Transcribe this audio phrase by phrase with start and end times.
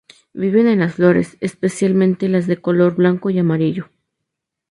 [0.33, 3.91] Vive en las flores, especialmente las de color blanco y amarillo.